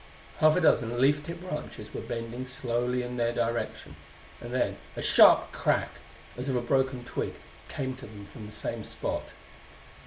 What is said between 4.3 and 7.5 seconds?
and then a sharp crack, as of a broken twig,